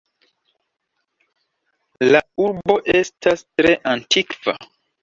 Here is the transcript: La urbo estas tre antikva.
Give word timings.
La 2.09 2.23
urbo 2.47 2.81
estas 2.99 3.47
tre 3.53 3.79
antikva. 3.97 4.63